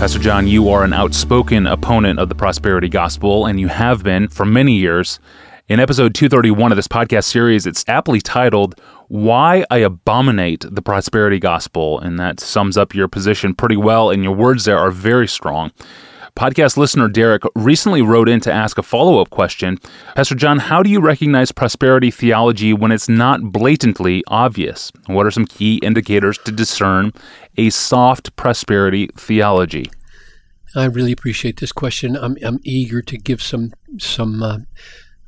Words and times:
Pastor 0.00 0.18
John, 0.18 0.46
you 0.46 0.70
are 0.70 0.82
an 0.82 0.94
outspoken 0.94 1.66
opponent 1.66 2.18
of 2.18 2.30
the 2.30 2.34
prosperity 2.34 2.88
gospel, 2.88 3.44
and 3.44 3.60
you 3.60 3.68
have 3.68 4.02
been 4.02 4.28
for 4.28 4.46
many 4.46 4.72
years. 4.72 5.20
In 5.68 5.78
episode 5.78 6.14
231 6.14 6.72
of 6.72 6.76
this 6.76 6.88
podcast 6.88 7.24
series, 7.24 7.66
it's 7.66 7.84
aptly 7.86 8.18
titled, 8.22 8.80
Why 9.08 9.66
I 9.70 9.76
Abominate 9.76 10.64
the 10.70 10.80
Prosperity 10.80 11.38
Gospel. 11.38 12.00
And 12.00 12.18
that 12.18 12.40
sums 12.40 12.78
up 12.78 12.94
your 12.94 13.08
position 13.08 13.54
pretty 13.54 13.76
well, 13.76 14.08
and 14.08 14.24
your 14.24 14.34
words 14.34 14.64
there 14.64 14.78
are 14.78 14.90
very 14.90 15.28
strong. 15.28 15.70
Podcast 16.34 16.76
listener 16.76 17.08
Derek 17.08 17.42
recently 17.54 18.02
wrote 18.02 18.28
in 18.28 18.40
to 18.40 18.52
ask 18.52 18.78
a 18.78 18.82
follow 18.82 19.20
up 19.20 19.30
question 19.30 19.78
Pastor 20.14 20.34
John, 20.34 20.58
how 20.58 20.82
do 20.82 20.90
you 20.90 21.00
recognize 21.00 21.52
prosperity 21.52 22.10
theology 22.10 22.72
when 22.72 22.92
it's 22.92 23.08
not 23.08 23.52
blatantly 23.52 24.22
obvious? 24.28 24.92
What 25.06 25.26
are 25.26 25.30
some 25.30 25.46
key 25.46 25.76
indicators 25.82 26.38
to 26.38 26.52
discern 26.52 27.12
a 27.56 27.70
soft 27.70 28.34
prosperity 28.36 29.10
theology? 29.16 29.90
I 30.74 30.84
really 30.84 31.12
appreciate 31.12 31.58
this 31.58 31.72
question. 31.72 32.16
I'm, 32.16 32.36
I'm 32.42 32.60
eager 32.62 33.02
to 33.02 33.18
give 33.18 33.42
some 33.42 33.72
some 33.98 34.42
uh, 34.42 34.58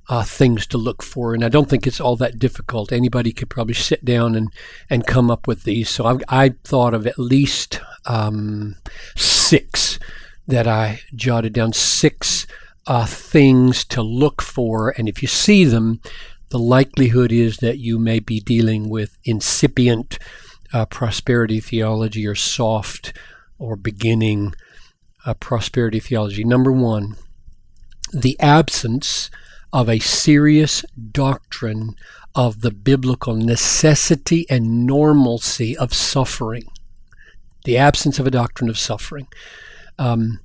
uh, 0.09 0.23
things 0.23 0.67
to 0.69 0.79
look 0.79 1.03
for, 1.03 1.35
and 1.35 1.45
I 1.45 1.49
don't 1.49 1.69
think 1.69 1.87
it's 1.87 2.01
all 2.01 2.17
that 2.17 2.39
difficult. 2.39 2.93
Anybody 2.93 3.33
could 3.33 3.51
probably 3.51 3.75
sit 3.75 4.05
down 4.05 4.35
and, 4.35 4.49
and 4.91 5.07
come 5.07 5.31
up 5.31 5.47
with 5.47 5.65
these. 5.65 5.89
So 5.89 6.07
I, 6.07 6.19
I 6.29 6.55
thought 6.65 6.95
of 6.95 7.07
at 7.07 7.19
least 7.19 7.81
um, 8.07 8.77
six 9.17 9.99
that 10.53 10.69
I 10.69 11.01
jotted 11.15 11.55
down. 11.55 11.73
Six 11.73 12.47
uh, 12.87 13.07
things 13.07 13.85
to 13.87 14.03
look 14.03 14.43
for, 14.43 14.91
and 14.91 15.09
if 15.09 15.23
you 15.23 15.29
see 15.29 15.65
them, 15.65 16.01
the 16.51 16.59
likelihood 16.59 17.33
is 17.33 17.57
that 17.57 17.79
you 17.79 17.99
may 17.99 18.19
be 18.19 18.39
dealing 18.39 18.91
with 18.91 19.17
incipient 19.25 20.19
uh, 20.75 20.85
prosperity 20.85 21.59
theology 21.59 22.27
or 22.27 22.35
soft 22.35 23.15
or 23.59 23.77
beginning 23.77 24.55
uh, 25.25 25.33
prosperity 25.33 26.01
theology. 26.01 26.45
Number 26.45 26.71
one, 26.71 27.17
the 28.13 28.39
absence 28.39 29.31
of 29.73 29.89
a 29.89 30.01
serious 30.01 30.85
doctrine 31.13 31.95
of 32.35 32.61
the 32.61 32.71
biblical 32.71 33.35
necessity 33.37 34.45
and 34.51 34.87
normalcy 34.87 35.75
of 35.75 35.95
suffering. 35.95 36.65
The 37.65 37.79
absence 37.79 38.19
of 38.19 38.27
a 38.27 38.31
doctrine 38.31 38.69
of 38.69 38.79
suffering. 38.79 39.29
Um, 40.03 40.41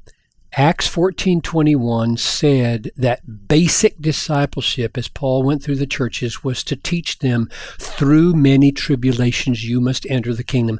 Acts 0.54 0.88
14:21 0.88 2.18
said 2.18 2.92
that 2.96 3.48
basic 3.48 4.00
discipleship 4.00 4.98
as 4.98 5.08
Paul 5.08 5.42
went 5.42 5.64
through 5.64 5.78
the 5.78 5.88
churches 5.88 6.44
was 6.44 6.64
to 6.66 6.76
teach 6.76 7.20
them 7.20 7.50
through 7.80 8.34
many 8.34 8.72
tribulations 8.72 9.68
you 9.68 9.82
must 9.82 10.06
enter 10.10 10.34
the 10.36 10.44
kingdom. 10.44 10.80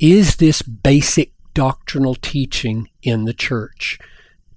Is 0.00 0.36
this 0.36 0.60
basic 0.60 1.32
doctrinal 1.54 2.16
teaching 2.16 2.88
in 3.02 3.24
the 3.24 3.34
church? 3.34 3.98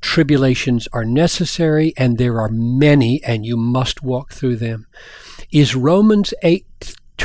tribulations 0.01 0.87
are 0.93 1.05
necessary 1.05 1.93
and 1.97 2.17
there 2.17 2.39
are 2.39 2.49
many 2.49 3.21
and 3.23 3.45
you 3.45 3.57
must 3.57 4.01
walk 4.01 4.31
through 4.31 4.55
them. 4.55 4.87
Is 5.51 5.75
Romans 5.75 6.33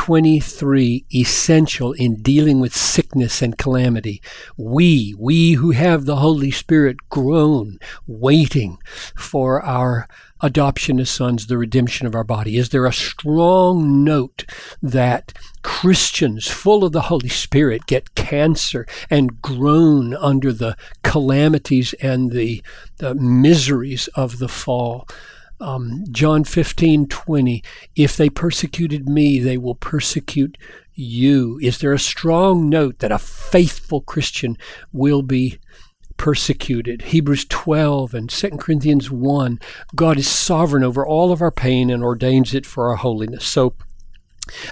8:23 0.04 1.06
essential 1.14 1.94
in 1.94 2.16
dealing 2.16 2.60
with 2.60 2.76
sickness 2.76 3.40
and 3.40 3.56
calamity? 3.56 4.20
We, 4.54 5.14
we 5.18 5.52
who 5.52 5.70
have 5.70 6.04
the 6.04 6.16
Holy 6.16 6.50
Spirit 6.50 7.08
groan 7.08 7.78
waiting 8.06 8.76
for 9.16 9.62
our 9.62 10.06
adoption 10.40 11.00
as 11.00 11.08
sons, 11.08 11.46
the 11.46 11.56
redemption 11.56 12.06
of 12.06 12.14
our 12.14 12.22
body? 12.22 12.58
Is 12.58 12.68
there 12.68 12.84
a 12.84 12.92
strong 12.92 14.04
note 14.04 14.44
that 14.82 15.32
Christians 15.62 16.48
full 16.48 16.84
of 16.84 16.92
the 16.92 17.08
Holy 17.08 17.30
Spirit 17.30 17.86
get 17.86 18.14
cancer 18.14 18.86
and 19.08 19.40
groan 19.40 20.14
under 20.14 20.52
the 20.52 20.76
calamities 21.02 21.94
and 21.94 22.30
the, 22.30 22.62
the 22.98 23.14
miseries 23.14 24.08
of 24.08 24.38
the 24.38 24.48
fall? 24.48 25.08
Um, 25.60 26.04
John 26.10 26.44
15, 26.44 27.06
20, 27.06 27.62
if 27.96 28.16
they 28.16 28.28
persecuted 28.28 29.08
me, 29.08 29.38
they 29.38 29.56
will 29.56 29.74
persecute 29.74 30.58
you. 30.94 31.58
Is 31.62 31.78
there 31.78 31.92
a 31.92 31.98
strong 31.98 32.68
note 32.68 32.98
that 32.98 33.12
a 33.12 33.18
faithful 33.18 34.00
Christian 34.00 34.58
will 34.92 35.22
be 35.22 35.58
persecuted. 36.16 37.02
Hebrews 37.02 37.44
12 37.46 38.14
and 38.14 38.30
2 38.30 38.50
Corinthians 38.50 39.10
1. 39.10 39.58
God 39.94 40.18
is 40.18 40.28
sovereign 40.28 40.84
over 40.84 41.04
all 41.04 41.32
of 41.32 41.42
our 41.42 41.50
pain 41.50 41.90
and 41.90 42.02
ordains 42.02 42.54
it 42.54 42.66
for 42.66 42.88
our 42.88 42.96
holiness. 42.96 43.44
So 43.44 43.74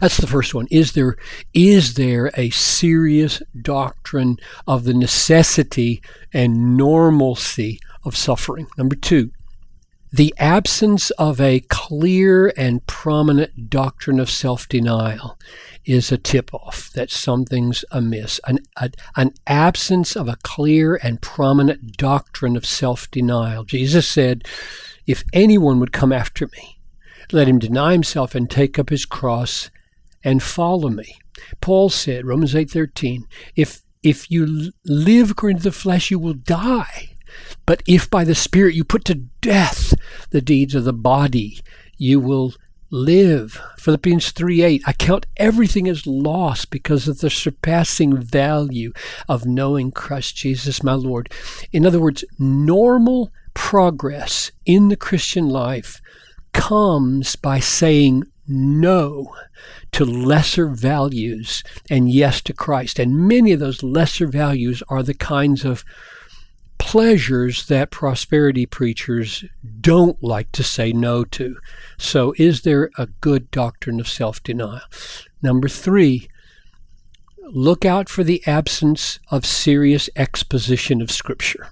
that's 0.01 0.19
the 0.19 0.27
first 0.27 0.55
one. 0.55 0.67
Is 0.71 0.93
there 0.93 1.17
is 1.55 1.95
there 1.95 2.31
a 2.37 2.51
serious 2.51 3.43
doctrine 3.61 4.37
of 4.67 4.85
the 4.85 4.95
necessity 4.95 6.03
and 6.33 6.77
normalcy 6.77 7.81
of 8.05 8.17
suffering? 8.17 8.69
Number 8.77 8.97
2, 8.97 9.31
the 10.13 10.35
absence 10.39 11.11
of 11.13 11.41
a 11.41 11.61
clear 11.61 12.53
and 12.57 12.87
prominent 12.87 13.71
doctrine 13.71 14.21
of 14.21 14.29
self-denial 14.29 15.39
is 15.87 16.13
a 16.13 16.19
tip 16.19 16.53
off 16.53 16.91
that 16.93 17.11
something's 17.11 17.85
amiss. 17.91 18.39
An, 18.47 18.59
a, 18.77 18.91
an 19.17 19.33
absence 19.47 20.15
of 20.15 20.29
a 20.29 20.37
clear 20.43 21.01
and 21.03 21.23
prominent 21.23 21.97
doctrine 21.97 22.57
of 22.57 22.67
self 22.67 23.11
denial. 23.11 23.65
Jesus 23.65 24.07
said, 24.07 24.47
If 25.07 25.25
anyone 25.33 25.81
would 25.81 25.93
come 25.93 26.13
after 26.13 26.47
me, 26.47 26.79
let 27.33 27.49
him 27.49 27.59
deny 27.59 27.93
himself 27.93 28.35
and 28.35 28.51
take 28.51 28.79
up 28.79 28.91
his 28.91 29.07
cross 29.07 29.71
and 30.23 30.43
follow 30.43 30.91
me. 30.91 31.17
Paul 31.61 31.89
said, 31.89 32.27
Romans 32.27 32.55
8:13, 32.55 33.23
if 33.57 33.83
if 34.03 34.31
you 34.31 34.73
live 34.85 35.31
according 35.31 35.59
to 35.59 35.65
the 35.65 35.73
flesh, 35.73 36.11
you 36.11 36.19
will 36.19 36.35
die. 36.35 37.12
But 37.67 37.83
if 37.87 38.11
by 38.11 38.25
the 38.25 38.35
Spirit 38.35 38.75
you 38.75 38.85
put 38.85 39.05
to 39.07 39.15
death 39.41 39.95
the 40.31 40.41
deeds 40.41 40.75
of 40.75 40.85
the 40.85 40.93
body, 40.93 41.61
you 41.97 42.21
will 42.21 42.55
live. 42.91 43.61
Philippians 43.79 44.31
3 44.33 44.63
8. 44.63 44.83
I 44.87 44.93
count 44.93 45.27
everything 45.37 45.89
as 45.89 46.07
loss 46.07 46.65
because 46.65 47.09
of 47.09 47.19
the 47.21 47.31
surpassing 47.31 48.17
value 48.17 48.93
of 49.29 49.47
knowing 49.47 49.91
Christ 49.91 50.37
Jesus 50.37 50.83
my 50.83 50.93
Lord. 50.93 51.33
In 51.73 51.87
other 51.87 52.01
words, 52.01 52.25
normal 52.39 53.33
progress 53.55 54.53
in 54.65 54.89
the 54.89 54.97
Christian 54.97 55.49
life 55.49 56.01
comes 56.53 57.35
by 57.35 57.59
saying 57.61 58.25
no 58.47 59.35
to 59.93 60.05
lesser 60.05 60.69
values 60.69 61.63
and 61.89 62.11
yes 62.11 62.41
to 62.43 62.53
Christ. 62.53 62.99
And 62.99 63.29
many 63.29 63.53
of 63.53 63.61
those 63.61 63.83
lesser 63.83 64.27
values 64.27 64.83
are 64.89 65.03
the 65.03 65.15
kinds 65.15 65.65
of 65.65 65.85
pleasures 66.83 67.67
that 67.69 67.93
prosperity 67.93 68.67
preachers 68.67 69.45
don't 69.81 70.21
like 70.21 70.51
to 70.51 70.65
say 70.65 70.93
no 70.93 71.25
to. 71.25 71.57
So, 71.97 72.35
is 72.37 72.63
there 72.63 72.91
a 72.99 73.07
good 73.21 73.53
doctrine 73.53 74.01
of 74.01 74.09
self 74.09 74.43
denial? 74.43 74.81
Number 75.41 75.69
three, 75.69 76.29
look 77.39 77.85
out 77.85 78.09
for 78.09 78.25
the 78.25 78.45
absence 78.49 79.21
of 79.31 79.47
serious 79.47 80.11
exposition 80.17 81.01
of 81.01 81.13
Scripture. 81.13 81.69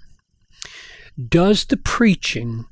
Does 1.29 1.65
the 1.65 1.77
preaching 1.77 2.67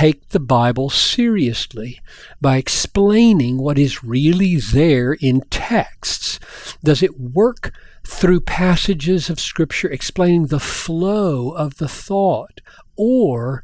take 0.00 0.30
the 0.30 0.40
Bible 0.40 0.88
seriously 0.88 2.00
by 2.40 2.56
explaining 2.56 3.58
what 3.58 3.78
is 3.78 4.02
really 4.02 4.56
there 4.56 5.12
in 5.12 5.42
texts? 5.50 6.40
Does 6.82 7.02
it 7.02 7.20
work 7.20 7.74
through 8.06 8.40
passages 8.40 9.28
of 9.28 9.38
Scripture 9.38 9.90
explaining 9.90 10.46
the 10.46 10.58
flow 10.58 11.50
of 11.50 11.76
the 11.76 11.86
thought? 11.86 12.62
Or 12.96 13.62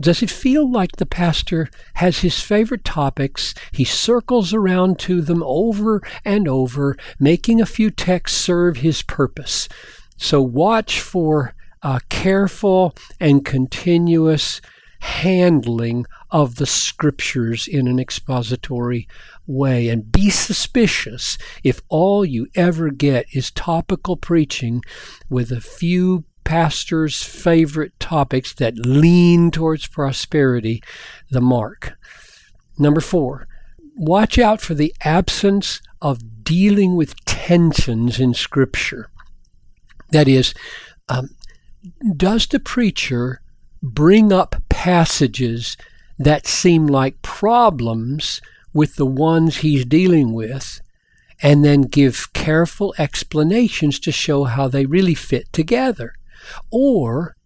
does 0.00 0.20
it 0.20 0.30
feel 0.30 0.68
like 0.68 0.96
the 0.96 1.06
pastor 1.06 1.70
has 1.94 2.18
his 2.18 2.40
favorite 2.40 2.84
topics? 2.84 3.54
He 3.70 3.84
circles 3.84 4.52
around 4.52 4.98
to 5.00 5.22
them 5.22 5.44
over 5.46 6.02
and 6.24 6.48
over, 6.48 6.96
making 7.20 7.60
a 7.60 7.66
few 7.66 7.92
texts 7.92 8.36
serve 8.36 8.78
his 8.78 9.02
purpose. 9.02 9.68
So 10.16 10.42
watch 10.42 11.00
for 11.00 11.54
a 11.82 12.00
careful 12.08 12.96
and 13.20 13.44
continuous 13.44 14.60
handling 15.02 16.06
of 16.30 16.54
the 16.54 16.66
scriptures 16.66 17.66
in 17.66 17.88
an 17.88 17.98
expository 17.98 19.08
way. 19.48 19.88
And 19.88 20.12
be 20.12 20.30
suspicious 20.30 21.36
if 21.64 21.80
all 21.88 22.24
you 22.24 22.46
ever 22.54 22.88
get 22.90 23.26
is 23.32 23.50
topical 23.50 24.16
preaching 24.16 24.80
with 25.28 25.50
a 25.50 25.60
few 25.60 26.22
pastors' 26.44 27.20
favorite 27.20 27.98
topics 27.98 28.54
that 28.54 28.78
lean 28.78 29.50
towards 29.50 29.88
prosperity, 29.88 30.80
the 31.32 31.40
mark. 31.40 31.94
Number 32.78 33.00
four, 33.00 33.48
watch 33.96 34.38
out 34.38 34.60
for 34.60 34.74
the 34.74 34.94
absence 35.02 35.80
of 36.00 36.44
dealing 36.44 36.94
with 36.94 37.24
tensions 37.24 38.20
in 38.20 38.34
Scripture. 38.34 39.10
That 40.10 40.28
is, 40.28 40.54
um, 41.08 41.30
does 42.16 42.46
the 42.46 42.60
preacher 42.60 43.40
bring 43.82 44.32
up 44.32 44.61
passages 44.82 45.76
that 46.18 46.44
seem 46.44 46.88
like 46.88 47.22
problems 47.22 48.40
with 48.74 48.96
the 48.96 49.06
ones 49.06 49.58
he's 49.58 49.84
dealing 49.84 50.32
with 50.32 50.80
and 51.40 51.64
then 51.64 51.82
give 51.82 52.32
careful 52.32 52.92
explanations 52.98 54.00
to 54.00 54.10
show 54.10 54.42
how 54.42 54.66
they 54.66 54.84
really 54.84 55.14
fit 55.14 55.46
together. 55.52 56.14
Or 56.72 57.36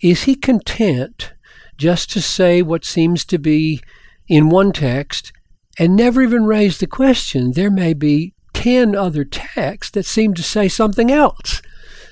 is 0.00 0.24
he 0.24 0.34
content 0.34 1.32
just 1.76 2.10
to 2.10 2.20
say 2.20 2.60
what 2.60 2.84
seems 2.84 3.24
to 3.26 3.38
be 3.38 3.80
in 4.26 4.48
one 4.48 4.72
text 4.72 5.32
and 5.78 5.94
never 5.94 6.20
even 6.22 6.44
raise 6.44 6.78
the 6.78 6.88
question 6.88 7.52
there 7.52 7.70
may 7.70 7.94
be 7.94 8.34
10 8.52 8.96
other 8.96 9.22
texts 9.22 9.92
that 9.92 10.06
seem 10.06 10.34
to 10.34 10.42
say 10.42 10.66
something 10.66 11.12
else? 11.12 11.62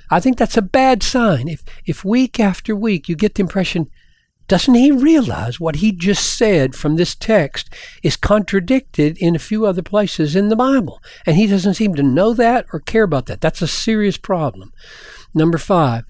I 0.08 0.20
think 0.20 0.38
that's 0.38 0.56
a 0.56 0.62
bad 0.62 1.02
sign. 1.02 1.48
If, 1.48 1.64
if 1.84 2.04
week 2.04 2.38
after 2.38 2.76
week 2.76 3.08
you 3.08 3.16
get 3.16 3.34
the 3.34 3.42
impression, 3.42 3.90
doesn't 4.48 4.74
he 4.74 4.90
realize 4.90 5.60
what 5.60 5.76
he 5.76 5.92
just 5.92 6.36
said 6.38 6.74
from 6.74 6.96
this 6.96 7.14
text 7.14 7.68
is 8.02 8.16
contradicted 8.16 9.18
in 9.18 9.36
a 9.36 9.38
few 9.38 9.66
other 9.66 9.82
places 9.82 10.34
in 10.34 10.48
the 10.48 10.56
Bible? 10.56 11.02
And 11.26 11.36
he 11.36 11.46
doesn't 11.46 11.74
seem 11.74 11.94
to 11.96 12.02
know 12.02 12.32
that 12.32 12.64
or 12.72 12.80
care 12.80 13.02
about 13.02 13.26
that. 13.26 13.42
That's 13.42 13.60
a 13.60 13.68
serious 13.68 14.16
problem. 14.16 14.72
Number 15.34 15.58
five, 15.58 16.04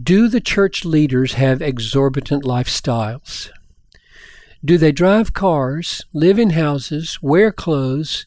do 0.00 0.28
the 0.28 0.40
church 0.40 0.84
leaders 0.84 1.34
have 1.34 1.60
exorbitant 1.60 2.44
lifestyles? 2.44 3.50
Do 4.64 4.78
they 4.78 4.92
drive 4.92 5.34
cars, 5.34 6.04
live 6.12 6.38
in 6.38 6.50
houses, 6.50 7.18
wear 7.20 7.50
clothes, 7.50 8.24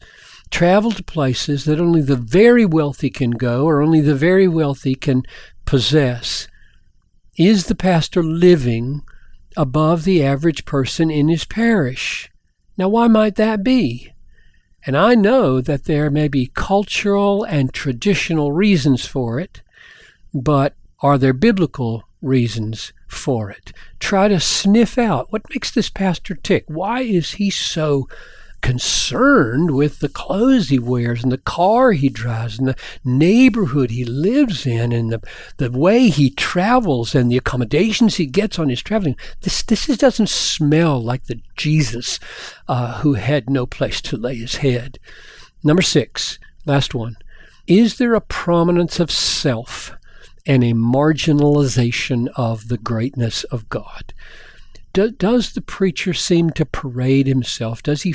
travel 0.50 0.90
to 0.90 1.02
places 1.02 1.64
that 1.64 1.80
only 1.80 2.02
the 2.02 2.16
very 2.16 2.66
wealthy 2.66 3.08
can 3.08 3.30
go 3.30 3.64
or 3.64 3.80
only 3.80 4.02
the 4.02 4.14
very 4.14 4.48
wealthy 4.48 4.94
can 4.94 5.22
possess? 5.64 6.46
Is 7.38 7.66
the 7.66 7.74
pastor 7.74 8.22
living 8.22 9.02
above 9.56 10.04
the 10.04 10.22
average 10.22 10.64
person 10.64 11.10
in 11.10 11.28
his 11.28 11.44
parish? 11.44 12.30
Now, 12.76 12.88
why 12.88 13.08
might 13.08 13.36
that 13.36 13.62
be? 13.62 14.12
And 14.86 14.96
I 14.96 15.14
know 15.14 15.60
that 15.60 15.84
there 15.84 16.10
may 16.10 16.28
be 16.28 16.50
cultural 16.54 17.44
and 17.44 17.72
traditional 17.72 18.52
reasons 18.52 19.06
for 19.06 19.40
it, 19.40 19.62
but 20.32 20.74
are 21.00 21.16
there 21.16 21.32
biblical 21.32 22.04
reasons 22.20 22.92
for 23.06 23.50
it? 23.50 23.72
Try 23.98 24.28
to 24.28 24.40
sniff 24.40 24.98
out 24.98 25.32
what 25.32 25.48
makes 25.50 25.70
this 25.70 25.88
pastor 25.88 26.34
tick. 26.34 26.64
Why 26.66 27.00
is 27.02 27.32
he 27.32 27.50
so 27.50 28.08
concerned 28.64 29.72
with 29.72 29.98
the 29.98 30.08
clothes 30.08 30.70
he 30.70 30.78
wears 30.78 31.22
and 31.22 31.30
the 31.30 31.36
car 31.36 31.92
he 31.92 32.08
drives 32.08 32.58
and 32.58 32.66
the 32.66 32.76
neighborhood 33.04 33.90
he 33.90 34.06
lives 34.06 34.64
in 34.64 34.90
and 34.90 35.12
the, 35.12 35.20
the 35.58 35.70
way 35.70 36.08
he 36.08 36.30
travels 36.30 37.14
and 37.14 37.30
the 37.30 37.36
accommodations 37.36 38.14
he 38.14 38.24
gets 38.24 38.58
on 38.58 38.70
his 38.70 38.80
traveling. 38.80 39.16
This, 39.42 39.62
this 39.62 39.86
doesn't 39.98 40.30
smell 40.30 40.98
like 40.98 41.24
the 41.24 41.42
Jesus 41.58 42.18
uh, 42.66 43.02
who 43.02 43.14
had 43.14 43.50
no 43.50 43.66
place 43.66 44.00
to 44.00 44.16
lay 44.16 44.36
his 44.36 44.56
head. 44.56 44.98
Number 45.62 45.82
six, 45.82 46.38
last 46.64 46.94
one. 46.94 47.18
Is 47.66 47.98
there 47.98 48.14
a 48.14 48.20
prominence 48.22 48.98
of 48.98 49.10
self 49.10 49.94
and 50.46 50.64
a 50.64 50.72
marginalization 50.72 52.28
of 52.34 52.68
the 52.68 52.78
greatness 52.78 53.44
of 53.44 53.68
God? 53.68 54.14
Do, 54.94 55.10
does 55.10 55.52
the 55.52 55.60
preacher 55.60 56.14
seem 56.14 56.50
to 56.50 56.64
parade 56.64 57.26
himself? 57.26 57.82
Does 57.82 58.02
he 58.02 58.14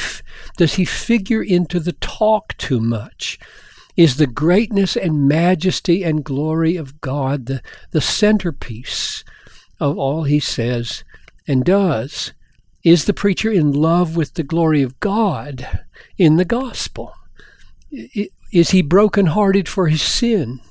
does 0.57 0.75
he 0.75 0.85
figure 0.85 1.43
into 1.43 1.79
the 1.79 1.91
talk 1.93 2.57
too 2.57 2.79
much? 2.79 3.37
Is 3.95 4.15
the 4.15 4.27
greatness 4.27 4.95
and 4.95 5.27
majesty 5.27 6.03
and 6.03 6.23
glory 6.23 6.77
of 6.77 7.01
God 7.01 7.45
the, 7.47 7.61
the 7.91 8.01
centerpiece 8.01 9.25
of 9.79 9.97
all 9.97 10.23
he 10.23 10.39
says 10.39 11.03
and 11.47 11.65
does? 11.65 12.33
Is 12.83 13.05
the 13.05 13.13
preacher 13.13 13.51
in 13.51 13.73
love 13.73 14.15
with 14.15 14.35
the 14.35 14.43
glory 14.43 14.81
of 14.81 14.99
God 15.01 15.83
in 16.17 16.37
the 16.37 16.45
gospel? 16.45 17.13
Is 17.91 18.69
he 18.69 18.81
brokenhearted 18.81 19.67
for 19.67 19.89
his 19.89 20.01
sin? 20.01 20.61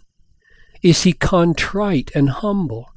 Is 0.82 1.02
he 1.02 1.12
contrite 1.12 2.10
and 2.14 2.30
humble? 2.30 2.88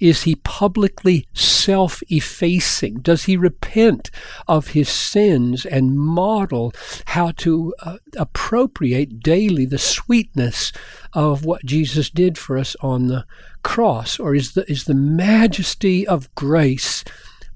Is 0.00 0.22
he 0.22 0.36
publicly 0.36 1.26
self 1.32 2.02
effacing? 2.08 3.00
Does 3.00 3.24
he 3.24 3.36
repent 3.36 4.10
of 4.46 4.68
his 4.68 4.88
sins 4.88 5.66
and 5.66 5.98
model 5.98 6.72
how 7.06 7.32
to 7.38 7.74
uh, 7.80 7.98
appropriate 8.16 9.20
daily 9.20 9.66
the 9.66 9.78
sweetness 9.78 10.72
of 11.12 11.44
what 11.44 11.64
Jesus 11.64 12.10
did 12.10 12.38
for 12.38 12.56
us 12.56 12.76
on 12.80 13.08
the 13.08 13.26
cross? 13.62 14.18
Or 14.18 14.34
is 14.34 14.52
the, 14.52 14.70
is 14.70 14.84
the 14.84 14.94
majesty 14.94 16.06
of 16.06 16.32
grace 16.34 17.04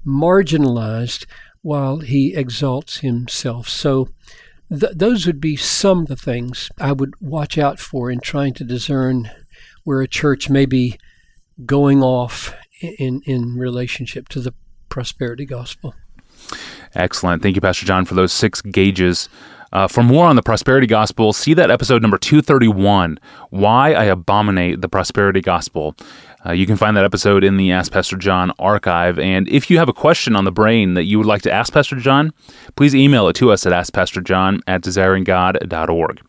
marginalized 0.05 1.25
while 1.61 1.99
he 1.99 2.35
exalts 2.35 2.97
himself? 2.97 3.69
So, 3.69 4.09
th- 4.69 4.93
those 4.93 5.25
would 5.25 5.39
be 5.39 5.55
some 5.55 5.99
of 5.99 6.07
the 6.07 6.15
things 6.17 6.69
I 6.77 6.91
would 6.91 7.13
watch 7.21 7.57
out 7.57 7.79
for 7.79 8.11
in 8.11 8.19
trying 8.19 8.53
to 8.55 8.65
discern 8.65 9.31
where 9.85 10.01
a 10.01 10.07
church 10.07 10.49
may 10.49 10.65
be 10.65 10.97
going 11.65 12.01
off 12.03 12.53
in 12.81 13.21
in 13.25 13.57
relationship 13.57 14.29
to 14.29 14.39
the 14.39 14.53
prosperity 14.89 15.45
gospel. 15.45 15.95
Excellent. 16.93 17.41
Thank 17.41 17.55
you, 17.55 17.61
Pastor 17.61 17.85
John, 17.85 18.05
for 18.05 18.13
those 18.13 18.33
six 18.33 18.61
gauges. 18.61 19.29
Uh, 19.71 19.87
for 19.87 20.03
more 20.03 20.27
on 20.27 20.35
the 20.35 20.43
prosperity 20.43 20.85
gospel, 20.85 21.33
see 21.33 21.55
that 21.55 21.71
episode 21.71 22.03
number 22.03 22.19
231 22.19 23.19
Why 23.49 23.93
I 23.93 24.03
Abominate 24.03 24.81
the 24.81 24.89
Prosperity 24.89 25.41
Gospel. 25.41 25.95
Uh, 26.45 26.51
you 26.51 26.65
can 26.65 26.75
find 26.75 26.97
that 26.97 27.05
episode 27.05 27.43
in 27.43 27.57
the 27.57 27.71
Ask 27.71 27.91
Pastor 27.91 28.17
John 28.17 28.51
archive. 28.59 29.17
And 29.17 29.47
if 29.47 29.69
you 29.69 29.77
have 29.77 29.89
a 29.89 29.93
question 29.93 30.35
on 30.35 30.43
the 30.43 30.51
brain 30.51 30.93
that 30.95 31.03
you 31.03 31.17
would 31.17 31.27
like 31.27 31.41
to 31.43 31.51
ask 31.51 31.71
Pastor 31.71 31.95
John, 31.95 32.31
please 32.75 32.93
email 32.93 33.27
it 33.27 33.35
to 33.37 33.51
us 33.51 33.65
at 33.65 33.73
AskPastorJohn 33.73 34.59
at 34.67 34.81
desiringgod.org. 34.81 36.21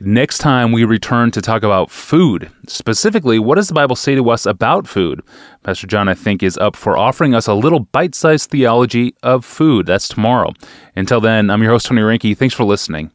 Next 0.00 0.38
time, 0.38 0.70
we 0.70 0.84
return 0.84 1.32
to 1.32 1.42
talk 1.42 1.64
about 1.64 1.90
food. 1.90 2.50
Specifically, 2.68 3.40
what 3.40 3.56
does 3.56 3.66
the 3.66 3.74
Bible 3.74 3.96
say 3.96 4.14
to 4.14 4.30
us 4.30 4.46
about 4.46 4.86
food? 4.86 5.22
Pastor 5.64 5.88
John, 5.88 6.08
I 6.08 6.14
think, 6.14 6.42
is 6.42 6.56
up 6.58 6.76
for 6.76 6.96
offering 6.96 7.34
us 7.34 7.48
a 7.48 7.54
little 7.54 7.80
bite 7.80 8.14
sized 8.14 8.50
theology 8.50 9.16
of 9.24 9.44
food. 9.44 9.86
That's 9.86 10.06
tomorrow. 10.06 10.52
Until 10.94 11.20
then, 11.20 11.50
I'm 11.50 11.62
your 11.62 11.72
host, 11.72 11.86
Tony 11.86 12.02
Reinke. 12.02 12.36
Thanks 12.36 12.54
for 12.54 12.62
listening. 12.62 13.10